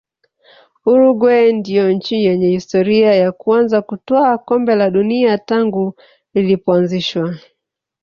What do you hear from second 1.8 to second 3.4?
nchi yenye historia ya